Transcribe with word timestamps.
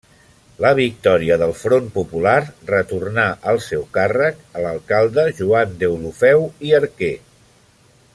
La 0.63 0.69
victòria 0.77 1.35
del 1.41 1.51
Front 1.59 1.91
Popular 1.97 2.37
retornà 2.71 3.25
al 3.51 3.61
seu 3.65 3.85
càrrec 3.99 4.41
a 4.61 4.65
l'alcalde 4.65 5.27
Joan 5.41 5.77
Deulofeu 5.85 6.47
i 6.71 6.75
Arquer. 6.79 7.13